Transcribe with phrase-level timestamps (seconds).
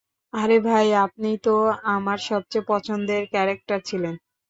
[0.33, 1.53] আরে, ভাই, আপনিই তো
[1.91, 4.15] আমার সবচেয়ে পছন্দের ক্যারেক্টার ছিলেন।